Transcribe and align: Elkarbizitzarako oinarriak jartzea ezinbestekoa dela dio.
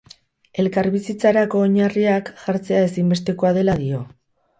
Elkarbizitzarako 0.61 1.61
oinarriak 1.65 2.31
jartzea 2.45 2.79
ezinbestekoa 2.87 3.53
dela 3.59 3.77
dio. 3.83 4.01